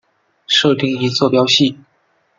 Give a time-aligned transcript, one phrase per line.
[0.47, 1.77] 设定一坐标系。